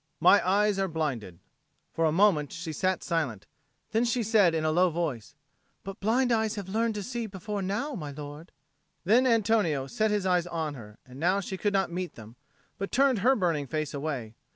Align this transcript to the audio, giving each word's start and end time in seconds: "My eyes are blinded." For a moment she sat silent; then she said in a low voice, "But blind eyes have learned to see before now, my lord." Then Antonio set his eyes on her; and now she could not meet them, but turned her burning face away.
"My 0.19 0.41
eyes 0.43 0.79
are 0.79 0.87
blinded." 0.87 1.37
For 1.93 2.05
a 2.05 2.11
moment 2.11 2.51
she 2.51 2.73
sat 2.73 3.03
silent; 3.03 3.45
then 3.91 4.03
she 4.03 4.23
said 4.23 4.55
in 4.55 4.65
a 4.65 4.71
low 4.71 4.89
voice, 4.89 5.35
"But 5.83 5.99
blind 5.99 6.31
eyes 6.31 6.55
have 6.55 6.67
learned 6.67 6.95
to 6.95 7.03
see 7.03 7.27
before 7.27 7.61
now, 7.61 7.93
my 7.93 8.09
lord." 8.09 8.51
Then 9.03 9.27
Antonio 9.27 9.85
set 9.85 10.09
his 10.09 10.25
eyes 10.25 10.47
on 10.47 10.73
her; 10.73 10.97
and 11.05 11.19
now 11.19 11.39
she 11.39 11.55
could 11.55 11.73
not 11.73 11.91
meet 11.91 12.15
them, 12.15 12.35
but 12.79 12.91
turned 12.91 13.19
her 13.19 13.35
burning 13.35 13.67
face 13.67 13.93
away. 13.93 14.33